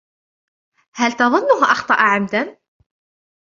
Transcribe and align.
هل 0.93 1.11
تظنه 1.13 1.71
أخطأ 1.71 1.95
عمدًا؟ 1.95 2.43